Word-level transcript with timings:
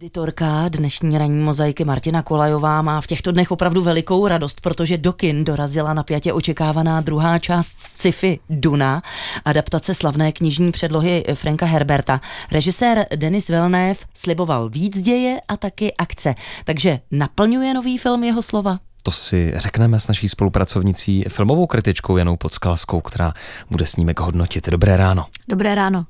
Editorka 0.00 0.68
dnešní 0.68 1.18
ranní 1.18 1.44
mozaiky 1.44 1.84
Martina 1.84 2.22
Kolajová 2.22 2.82
má 2.82 3.00
v 3.00 3.06
těchto 3.06 3.32
dnech 3.32 3.50
opravdu 3.50 3.82
velikou 3.82 4.26
radost, 4.26 4.60
protože 4.60 4.98
do 4.98 5.12
kin 5.12 5.44
dorazila 5.44 5.94
napjatě 5.94 6.32
očekávaná 6.32 7.00
druhá 7.00 7.38
část 7.38 7.76
sci-fi 7.80 8.38
Duna, 8.50 9.02
adaptace 9.44 9.94
slavné 9.94 10.32
knižní 10.32 10.72
předlohy 10.72 11.24
Franka 11.34 11.66
Herberta. 11.66 12.20
Režisér 12.52 13.06
Denis 13.16 13.48
Villeneuve 13.48 14.00
sliboval 14.14 14.68
víc 14.68 15.02
děje 15.02 15.40
a 15.48 15.56
taky 15.56 15.94
akce, 15.94 16.34
takže 16.64 17.00
naplňuje 17.10 17.74
nový 17.74 17.98
film 17.98 18.24
jeho 18.24 18.42
slova? 18.42 18.78
To 19.02 19.10
si 19.10 19.52
řekneme 19.56 20.00
s 20.00 20.08
naší 20.08 20.28
spolupracovnicí, 20.28 21.24
filmovou 21.28 21.66
kritičkou 21.66 22.16
Janou 22.16 22.36
Podskalskou, 22.36 23.00
která 23.00 23.32
bude 23.70 23.86
snímek 23.86 24.20
hodnotit. 24.20 24.68
Dobré 24.68 24.96
ráno. 24.96 25.26
Dobré 25.48 25.74
ráno. 25.74 26.06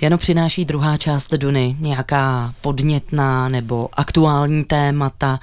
Jano 0.00 0.18
přináší 0.18 0.64
druhá 0.64 0.96
část 0.96 1.34
Duny, 1.34 1.76
nějaká 1.80 2.54
podnětná 2.60 3.48
nebo 3.48 3.88
aktuální 3.92 4.64
témata. 4.64 5.40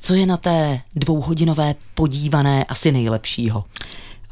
Co 0.00 0.14
je 0.14 0.26
na 0.26 0.36
té 0.36 0.80
dvouhodinové 0.94 1.74
podívané 1.94 2.64
asi 2.64 2.92
nejlepšího? 2.92 3.64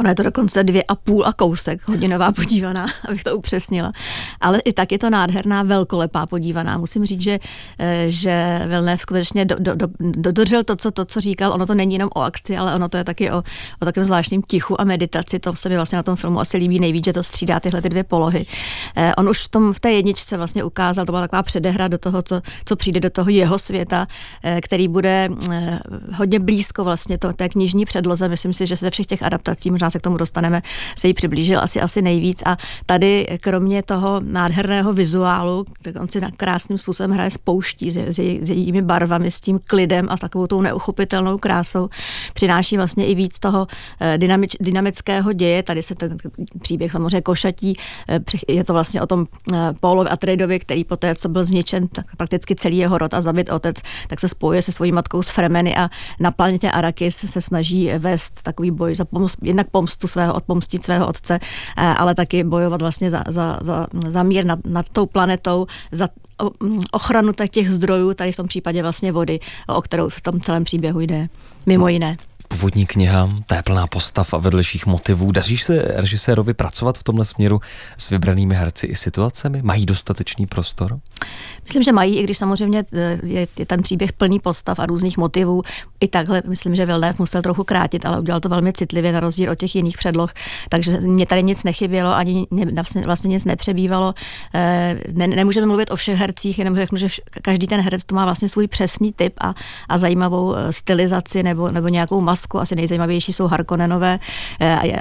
Ona 0.00 0.10
je 0.10 0.14
to 0.14 0.22
dokonce 0.22 0.64
dvě 0.64 0.82
a 0.82 0.94
půl 0.94 1.26
a 1.26 1.32
kousek 1.32 1.88
hodinová 1.88 2.32
podívaná, 2.32 2.86
abych 3.08 3.24
to 3.24 3.36
upřesnila. 3.36 3.92
Ale 4.40 4.60
i 4.60 4.72
tak 4.72 4.92
je 4.92 4.98
to 4.98 5.10
nádherná, 5.10 5.62
velkolepá 5.62 6.26
podívaná. 6.26 6.78
Musím 6.78 7.04
říct, 7.04 7.20
že, 7.20 7.38
eh, 7.78 8.04
že 8.06 8.62
Vilnev 8.66 9.00
skutečně 9.00 9.44
do, 9.44 9.56
do, 9.58 9.74
do, 9.74 9.88
dodržel 10.00 10.64
to 10.64 10.76
co, 10.76 10.90
to, 10.90 11.04
co 11.04 11.20
říkal. 11.20 11.52
Ono 11.52 11.66
to 11.66 11.74
není 11.74 11.94
jenom 11.94 12.10
o 12.14 12.20
akci, 12.20 12.56
ale 12.56 12.74
ono 12.74 12.88
to 12.88 12.96
je 12.96 13.04
taky 13.04 13.30
o, 13.30 13.42
o 13.82 13.84
takovém 13.84 14.04
zvláštním 14.04 14.42
tichu 14.42 14.80
a 14.80 14.84
meditaci. 14.84 15.38
To 15.38 15.54
se 15.54 15.68
mi 15.68 15.76
vlastně 15.76 15.96
na 15.96 16.02
tom 16.02 16.16
filmu 16.16 16.40
asi 16.40 16.56
líbí 16.56 16.80
nejvíc, 16.80 17.04
že 17.04 17.12
to 17.12 17.22
střídá 17.22 17.60
tyhle 17.60 17.82
ty 17.82 17.88
dvě 17.88 18.04
polohy. 18.04 18.46
Eh, 18.96 19.14
on 19.14 19.28
už 19.28 19.44
v, 19.44 19.48
tom, 19.48 19.72
v 19.72 19.80
té 19.80 19.92
jedničce 19.92 20.36
vlastně 20.36 20.64
ukázal, 20.64 21.06
to 21.06 21.12
byla 21.12 21.20
taková 21.20 21.42
předehra 21.42 21.88
do 21.88 21.98
toho, 21.98 22.22
co, 22.22 22.40
co 22.64 22.76
přijde 22.76 23.00
do 23.00 23.10
toho 23.10 23.30
jeho 23.30 23.58
světa, 23.58 24.06
eh, 24.42 24.60
který 24.60 24.88
bude 24.88 25.28
hodně 26.14 26.38
blízko 26.38 26.84
vlastně 26.84 27.18
to, 27.18 27.32
té 27.32 27.48
knižní 27.48 27.84
předloze. 27.84 28.28
Myslím 28.28 28.52
si, 28.52 28.66
že 28.66 28.76
se 28.76 28.84
ze 28.84 28.90
všech 28.90 29.06
těch 29.06 29.22
adaptací 29.22 29.70
možná 29.70 29.83
se 29.90 29.98
k 29.98 30.02
tomu 30.02 30.16
dostaneme, 30.16 30.62
se 30.98 31.08
jí 31.08 31.14
přiblížil 31.14 31.60
asi 31.60 31.80
asi 31.80 32.02
nejvíc. 32.02 32.42
A 32.46 32.56
tady 32.86 33.26
kromě 33.40 33.82
toho 33.82 34.20
nádherného 34.24 34.92
vizuálu, 34.92 35.64
tak 35.82 35.94
on 36.00 36.08
si 36.08 36.20
na 36.20 36.30
krásným 36.36 36.78
způsobem 36.78 37.10
hraje 37.10 37.30
spouští 37.30 37.90
s, 37.90 37.96
s, 37.96 38.18
s 38.18 38.48
jejími 38.50 38.82
barvami, 38.82 39.30
s 39.30 39.40
tím 39.40 39.60
klidem 39.68 40.06
a 40.10 40.16
s 40.16 40.20
takovou 40.20 40.46
tou 40.46 40.60
neuchopitelnou 40.60 41.38
krásou, 41.38 41.88
přináší 42.34 42.76
vlastně 42.76 43.06
i 43.06 43.14
víc 43.14 43.38
toho 43.38 43.66
eh, 44.00 44.18
dynamič, 44.18 44.56
dynamického 44.60 45.32
děje, 45.32 45.62
tady 45.62 45.82
se 45.82 45.94
ten 45.94 46.16
příběh 46.62 46.92
samozřejmě 46.92 47.20
košatí, 47.20 47.76
eh, 48.08 48.20
je 48.48 48.64
to 48.64 48.72
vlastně 48.72 49.02
o 49.02 49.06
tom 49.06 49.26
eh, 49.54 49.56
Paulovi 49.80 50.10
Atreidovi, 50.10 50.58
který 50.58 50.84
poté, 50.84 51.14
co 51.14 51.28
byl 51.28 51.44
zničen 51.44 51.88
tak 51.88 52.16
prakticky 52.16 52.54
celý 52.54 52.78
jeho 52.78 52.98
rod 52.98 53.14
a 53.14 53.20
zabit 53.20 53.50
otec, 53.50 53.76
tak 54.08 54.20
se 54.20 54.28
spojuje 54.28 54.62
se 54.62 54.72
svojí 54.72 54.92
matkou 54.92 55.22
s 55.22 55.28
Fremeny 55.28 55.76
a 55.76 55.90
na 56.20 56.30
planetě 56.30 56.70
Arakis 56.70 57.16
se 57.16 57.40
snaží 57.40 57.90
vést 57.98 58.42
takový 58.42 58.70
boj 58.70 58.94
za 58.94 59.04
pomoc, 59.04 59.36
jednak 59.42 59.70
pomstu 59.74 60.06
svého, 60.06 60.34
odpomstit 60.34 60.86
svého 60.86 61.08
otce, 61.10 61.34
eh, 61.42 61.82
ale 61.82 62.14
taky 62.14 62.44
bojovat 62.46 62.78
vlastně 62.82 63.10
za, 63.10 63.26
za, 63.26 63.58
za, 63.62 63.86
za 64.08 64.22
mír 64.22 64.46
nad, 64.46 64.58
nad 64.62 64.86
tou 64.88 65.06
planetou, 65.06 65.66
za 65.92 66.08
mm, 66.62 66.80
ochranu 66.92 67.32
těch 67.50 67.70
zdrojů, 67.70 68.14
tady 68.14 68.32
v 68.32 68.36
tom 68.36 68.46
případě 68.46 68.82
vlastně 68.82 69.12
vody, 69.12 69.40
o 69.66 69.82
kterou 69.82 70.08
v 70.08 70.20
tom 70.20 70.40
celém 70.40 70.64
příběhu 70.64 71.00
jde, 71.00 71.26
mimo 71.66 71.88
jiné 71.88 72.16
původní 72.54 72.86
kniha, 72.86 73.30
ta 73.46 73.56
je 73.56 73.62
plná 73.62 73.86
postav 73.86 74.34
a 74.34 74.38
vedlejších 74.38 74.86
motivů. 74.86 75.32
Daří 75.32 75.58
se 75.58 75.82
režisérovi 75.82 76.54
pracovat 76.54 76.98
v 76.98 77.02
tomhle 77.02 77.24
směru 77.24 77.60
s 77.98 78.10
vybranými 78.10 78.54
herci 78.54 78.86
i 78.86 78.94
situacemi? 78.94 79.62
Mají 79.62 79.86
dostatečný 79.86 80.46
prostor? 80.46 80.98
Myslím, 81.64 81.82
že 81.82 81.92
mají, 81.92 82.18
i 82.18 82.22
když 82.22 82.38
samozřejmě 82.38 82.84
e, 82.92 83.18
je, 83.22 83.48
je 83.56 83.66
ten 83.66 83.82
příběh 83.82 84.12
plný 84.12 84.40
postav 84.40 84.78
a 84.78 84.86
různých 84.86 85.18
motivů. 85.18 85.62
I 86.00 86.08
takhle 86.08 86.42
myslím, 86.48 86.76
že 86.76 86.86
Vilnév 86.86 87.18
musel 87.18 87.42
trochu 87.42 87.64
krátit, 87.64 88.06
ale 88.06 88.20
udělal 88.20 88.40
to 88.40 88.48
velmi 88.48 88.72
citlivě 88.72 89.12
na 89.12 89.20
rozdíl 89.20 89.50
od 89.50 89.54
těch 89.54 89.74
jiných 89.74 89.96
předloh. 89.98 90.32
Takže 90.68 91.00
mě 91.00 91.26
tady 91.26 91.42
nic 91.42 91.64
nechybělo, 91.64 92.14
ani 92.14 92.46
vlastně, 92.74 93.02
vlastně 93.02 93.28
nic 93.28 93.44
nepřebývalo. 93.44 94.14
E, 94.54 94.96
ne, 95.12 95.26
nemůžeme 95.26 95.66
mluvit 95.66 95.90
o 95.90 95.96
všech 95.96 96.18
hercích, 96.18 96.58
jenom 96.58 96.76
řeknu, 96.76 96.98
že 96.98 97.08
každý 97.42 97.66
ten 97.66 97.80
herec 97.80 98.04
to 98.04 98.14
má 98.14 98.24
vlastně 98.24 98.48
svůj 98.48 98.66
přesný 98.68 99.12
typ 99.12 99.34
a, 99.40 99.54
a 99.88 99.98
zajímavou 99.98 100.54
e, 100.54 100.72
stylizaci 100.72 101.42
nebo, 101.42 101.70
nebo 101.70 101.88
nějakou 101.88 102.20
masku. 102.44 102.60
Asi 102.60 102.76
nejzajímavější 102.76 103.32
jsou 103.32 103.46
Harkonnenové 103.46 104.18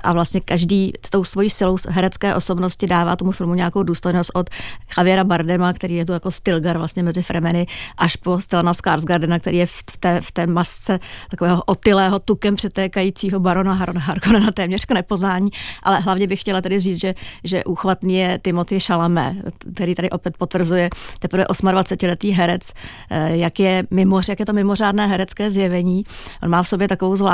a 0.04 0.14
vlastně 0.14 0.42
každý 0.42 0.94
tou 1.10 1.24
svojí 1.24 1.50
silou 1.50 1.78
herecké 1.90 2.36
osobnosti 2.36 2.88
dává 2.88 3.16
tomu 3.16 3.32
filmu 3.32 3.54
nějakou 3.54 3.84
důstojnost 3.84 4.32
od 4.34 4.50
Javiera 4.98 5.24
Bardema, 5.24 5.74
který 5.74 5.96
je 5.96 6.06
tu 6.06 6.12
jako 6.12 6.32
Stilgar 6.32 6.78
vlastně 6.78 7.04
mezi 7.04 7.22
Fremeny, 7.22 7.68
až 7.98 8.16
po 8.16 8.42
Stelna 8.42 8.74
Skarsgardena, 8.74 9.40
který 9.40 9.58
je 9.58 9.66
v 9.66 9.84
té, 10.00 10.22
v 10.22 10.32
té 10.32 10.48
masce 10.48 11.00
takového 11.30 11.64
otylého 11.66 12.20
tukem 12.20 12.56
přetékajícího 12.56 13.40
barona 13.40 13.74
Harkonnena 13.74 14.52
téměř 14.52 14.86
k 14.86 14.92
nepoznání, 14.92 15.52
ale 15.84 16.00
hlavně 16.00 16.28
bych 16.28 16.42
chtěla 16.42 16.62
tedy 16.62 16.80
říct, 16.80 17.00
že, 17.00 17.16
že 17.44 17.64
úchvatný 17.64 18.16
je 18.16 18.40
Timothy 18.44 18.80
Chalamet, 18.80 19.38
který 19.76 19.96
tady 19.96 20.10
opět 20.10 20.38
potvrzuje 20.38 20.90
teprve 21.20 21.44
28-letý 21.44 22.32
herec, 22.32 22.74
eh, 23.10 23.38
jak 23.38 23.60
je, 23.60 23.84
mimoř, 23.92 24.30
jak 24.30 24.40
je 24.40 24.46
to 24.46 24.54
mimořádné 24.54 25.08
herecké 25.08 25.52
zjevení. 25.52 26.06
On 26.44 26.50
má 26.50 26.64
v 26.64 26.68
sobě 26.68 26.88
takovou 26.88 27.18
zvláštní, 27.18 27.33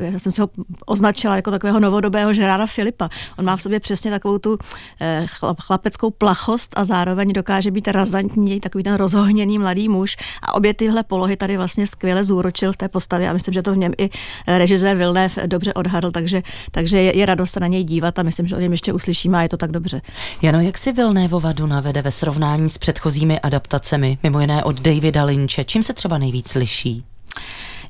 já 0.00 0.18
jsem 0.18 0.32
si 0.32 0.40
ho 0.40 0.50
označila 0.86 1.36
jako 1.36 1.50
takového 1.50 1.80
novodobého 1.80 2.32
Žerára 2.32 2.66
Filipa. 2.66 3.08
On 3.38 3.44
má 3.44 3.56
v 3.56 3.62
sobě 3.62 3.80
přesně 3.80 4.10
takovou 4.10 4.38
tu 4.38 4.58
eh, 5.00 5.26
chlapeckou 5.60 6.10
plachost 6.10 6.72
a 6.76 6.84
zároveň 6.84 7.32
dokáže 7.32 7.70
být 7.70 7.88
razantní, 7.88 8.60
takový 8.60 8.84
ten 8.84 8.94
rozohněný 8.94 9.58
mladý 9.58 9.88
muž 9.88 10.16
a 10.42 10.54
obě 10.54 10.74
tyhle 10.74 11.02
polohy 11.02 11.36
tady 11.36 11.56
vlastně 11.56 11.86
skvěle 11.86 12.24
zúročil 12.24 12.72
v 12.72 12.76
té 12.76 12.88
postavě 12.88 13.30
a 13.30 13.32
myslím, 13.32 13.54
že 13.54 13.62
to 13.62 13.72
v 13.72 13.78
něm 13.78 13.92
i 13.98 14.10
eh, 14.46 14.58
režisér 14.58 14.96
Vilnev 14.96 15.38
dobře 15.46 15.74
odhadl, 15.74 16.10
takže, 16.10 16.42
takže 16.70 16.98
je, 16.98 17.18
je 17.18 17.26
radost 17.26 17.60
na 17.60 17.66
něj 17.66 17.84
dívat 17.84 18.18
a 18.18 18.22
myslím, 18.22 18.46
že 18.46 18.56
o 18.56 18.60
něm 18.60 18.72
ještě 18.72 18.92
uslyšíme 18.92 19.38
a 19.38 19.42
je 19.42 19.48
to 19.48 19.56
tak 19.56 19.70
dobře. 19.70 20.00
Jano, 20.42 20.60
jak 20.60 20.78
si 20.78 20.92
Vilnévova 20.92 21.52
Duna 21.52 21.80
vede 21.80 22.02
ve 22.02 22.10
srovnání 22.10 22.70
s 22.70 22.78
předchozími 22.78 23.40
adaptacemi, 23.40 24.18
mimo 24.22 24.40
jiné 24.40 24.64
od 24.64 24.80
Davida 24.80 25.24
Lynče? 25.24 25.64
Čím 25.64 25.82
se 25.82 25.92
třeba 25.92 26.18
nejvíc 26.18 26.54
liší? 26.54 27.04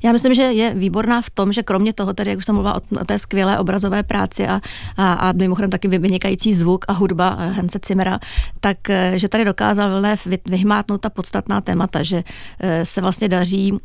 Já 0.03 0.11
myslím, 0.11 0.33
že 0.33 0.41
je 0.41 0.73
výborná 0.73 1.21
v 1.21 1.29
tom, 1.29 1.53
že 1.53 1.63
kromě 1.63 1.93
toho, 1.93 2.13
tady, 2.13 2.29
jak 2.29 2.37
už 2.37 2.45
jsem 2.45 2.55
mluvila 2.55 2.81
o 3.01 3.05
té 3.05 3.19
skvělé 3.19 3.59
obrazové 3.59 4.03
práci 4.03 4.47
a, 4.47 4.61
a, 4.97 5.13
a 5.13 5.31
mimochodem 5.31 5.69
taky 5.69 5.87
vynikající 5.87 6.53
zvuk 6.53 6.85
a 6.87 6.93
hudba 6.93 7.37
eh, 7.39 7.49
Hence 7.49 7.79
Cimera, 7.79 8.19
tak 8.59 8.89
eh, 8.89 9.13
že 9.15 9.29
tady 9.29 9.45
dokázal 9.45 9.89
Villeneuve 9.89 10.37
vyhmátnout 10.45 11.01
ta 11.01 11.09
podstatná 11.09 11.61
témata, 11.61 12.03
že 12.03 12.23
eh, 12.59 12.85
se 12.85 13.01
vlastně 13.01 13.29
daří 13.29 13.77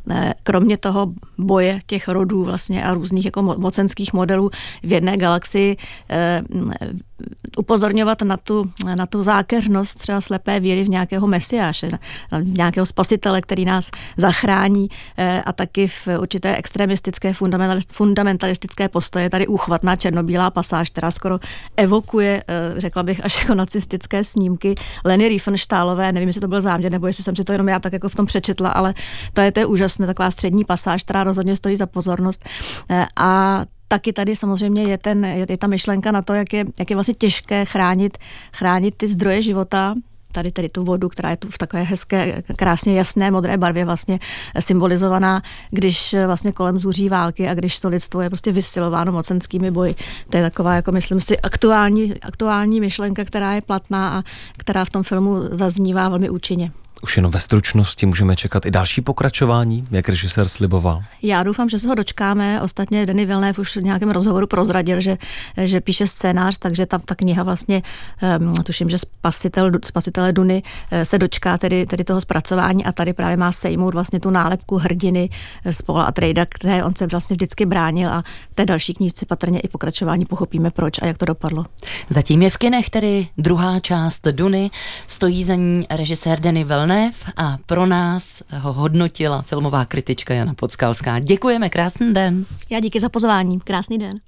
kromě 0.43 0.77
toho 0.77 1.13
boje 1.37 1.79
těch 1.85 2.07
rodů 2.07 2.43
vlastně 2.43 2.83
a 2.83 2.93
různých 2.93 3.25
jako 3.25 3.41
mocenských 3.41 4.13
modelů 4.13 4.49
v 4.83 4.91
jedné 4.91 5.17
galaxii 5.17 5.77
upozorňovat 7.57 8.21
na 8.21 8.37
tu, 8.37 8.71
na 8.95 9.05
tu 9.05 9.23
zákeřnost 9.23 9.99
třeba 9.99 10.21
slepé 10.21 10.59
víry 10.59 10.83
v 10.83 10.89
nějakého 10.89 11.27
mesiáše, 11.27 11.89
v 12.31 12.57
nějakého 12.57 12.85
spasitele, 12.85 13.41
který 13.41 13.65
nás 13.65 13.91
zachrání 14.17 14.89
a 15.45 15.53
taky 15.53 15.87
v 15.87 16.07
určité 16.19 16.55
extremistické 16.55 17.33
fundamentalistické 17.91 18.89
postoje. 18.89 19.29
Tady 19.29 19.47
úchvatná 19.47 19.95
černobílá 19.95 20.51
pasáž, 20.51 20.89
která 20.89 21.11
skoro 21.11 21.39
evokuje, 21.77 22.43
eh, 22.47 22.79
řekla 22.79 23.03
bych, 23.03 23.25
až 23.25 23.41
jako 23.41 23.55
nacistické 23.55 24.23
snímky 24.23 24.75
Leny 25.05 25.27
Riefenstahlové. 25.27 26.11
Nevím, 26.11 26.29
jestli 26.29 26.41
to 26.41 26.47
byl 26.47 26.61
záměr, 26.61 26.91
nebo 26.91 27.07
jestli 27.07 27.23
jsem 27.23 27.35
si 27.35 27.43
to 27.43 27.51
jenom 27.51 27.67
já 27.67 27.79
tak 27.79 27.93
jako 27.93 28.09
v 28.09 28.15
tom 28.15 28.25
přečetla, 28.25 28.69
ale 28.69 28.93
to 29.33 29.41
je, 29.41 29.51
to 29.51 29.59
je 29.59 29.65
úžasné, 29.65 30.07
taková 30.07 30.31
střední 30.31 30.65
pasáž, 30.65 31.03
která 31.03 31.23
rozhodně 31.23 31.55
stojí 31.55 31.75
za 31.75 31.85
pozornost. 31.85 32.45
Eh, 32.89 33.05
a 33.15 33.65
taky 33.87 34.13
tady 34.13 34.35
samozřejmě 34.35 34.83
je, 34.83 34.97
ten, 34.97 35.25
je, 35.25 35.57
ta 35.57 35.67
myšlenka 35.67 36.11
na 36.11 36.21
to, 36.21 36.33
jak 36.33 36.53
je, 36.53 36.65
jak 36.79 36.89
je 36.89 36.95
vlastně 36.95 37.13
těžké 37.13 37.65
chránit, 37.65 38.17
chránit 38.53 38.95
ty 38.97 39.07
zdroje 39.07 39.41
života, 39.41 39.95
tady 40.31 40.51
tedy 40.51 40.69
tu 40.69 40.83
vodu, 40.83 41.09
která 41.09 41.29
je 41.29 41.37
tu 41.37 41.47
v 41.49 41.57
takové 41.57 41.83
hezké, 41.83 42.43
krásně 42.57 42.97
jasné 42.97 43.31
modré 43.31 43.57
barvě 43.57 43.85
vlastně 43.85 44.19
symbolizovaná, 44.59 45.41
když 45.71 46.15
vlastně 46.25 46.51
kolem 46.51 46.79
zuří 46.79 47.09
války 47.09 47.49
a 47.49 47.53
když 47.53 47.79
to 47.79 47.89
lidstvo 47.89 48.21
je 48.21 48.29
prostě 48.29 48.51
vysilováno 48.51 49.11
mocenskými 49.11 49.71
boji. 49.71 49.95
To 50.29 50.37
je 50.37 50.43
taková, 50.43 50.75
jako 50.75 50.91
myslím 50.91 51.21
si, 51.21 51.39
aktuální, 51.39 52.21
aktuální 52.21 52.81
myšlenka, 52.81 53.25
která 53.25 53.53
je 53.53 53.61
platná 53.61 54.09
a 54.09 54.23
která 54.57 54.85
v 54.85 54.89
tom 54.89 55.03
filmu 55.03 55.41
zaznívá 55.51 56.09
velmi 56.09 56.29
účinně. 56.29 56.71
Už 57.01 57.17
jenom 57.17 57.31
ve 57.31 57.39
stručnosti 57.39 58.05
můžeme 58.05 58.35
čekat 58.35 58.65
i 58.65 58.71
další 58.71 59.01
pokračování, 59.01 59.87
jak 59.91 60.09
režisér 60.09 60.47
sliboval. 60.47 61.03
Já 61.21 61.43
doufám, 61.43 61.69
že 61.69 61.79
se 61.79 61.87
ho 61.87 61.95
dočkáme. 61.95 62.61
Ostatně 62.61 63.05
Denny 63.05 63.25
Villeneuve 63.25 63.61
už 63.61 63.77
v 63.77 63.81
nějakém 63.81 64.11
rozhovoru 64.11 64.47
prozradil, 64.47 65.01
že, 65.01 65.17
že 65.57 65.81
píše 65.81 66.07
scénář, 66.07 66.57
takže 66.57 66.85
ta, 66.85 66.97
ta 66.97 67.15
kniha 67.15 67.43
vlastně, 67.43 67.81
um, 68.39 68.53
tuším, 68.53 68.89
že 68.89 68.97
spasitel, 68.97 69.71
spasitele 69.85 70.33
Duny 70.33 70.63
uh, 70.91 71.01
se 71.01 71.17
dočká 71.17 71.57
tedy, 71.57 71.85
tedy 71.85 72.03
toho 72.03 72.21
zpracování 72.21 72.85
a 72.85 72.91
tady 72.91 73.13
právě 73.13 73.37
má 73.37 73.51
sejmout 73.51 73.93
vlastně 73.93 74.19
tu 74.19 74.29
nálepku 74.29 74.77
hrdiny 74.77 75.29
eh, 75.65 75.73
z 75.73 75.81
Paula 75.81 76.03
a 76.03 76.11
Trejda, 76.11 76.45
které 76.45 76.83
on 76.83 76.95
se 76.95 77.07
vlastně 77.07 77.33
vždycky 77.33 77.65
bránil 77.65 78.09
a 78.09 78.23
té 78.55 78.65
další 78.65 78.93
knížce 78.93 79.25
patrně 79.25 79.59
i 79.59 79.67
pokračování 79.67 80.25
pochopíme 80.25 80.71
proč 80.71 81.01
a 81.01 81.05
jak 81.05 81.17
to 81.17 81.25
dopadlo. 81.25 81.65
Zatím 82.09 82.41
je 82.41 82.49
v 82.49 82.57
kinech 82.57 82.89
tedy 82.89 83.27
druhá 83.37 83.79
část 83.79 84.27
Duny, 84.27 84.71
stojí 85.07 85.43
za 85.43 85.55
ní 85.55 85.87
režisér 85.89 86.39
Denny 86.39 86.63
Villeneuve 86.63 86.86
Vilnév 86.87 87.25
a 87.37 87.57
pro 87.65 87.85
nás 87.85 88.43
ho 88.51 88.73
hodnotila 88.73 89.41
filmová 89.41 89.85
kritička 89.85 90.33
Jana 90.33 90.53
Podskalská. 90.53 91.19
Děkujeme, 91.19 91.69
krásný 91.69 92.13
den. 92.13 92.45
Já 92.69 92.79
díky 92.79 92.99
za 92.99 93.09
pozvání, 93.09 93.59
krásný 93.59 93.97
den. 93.97 94.19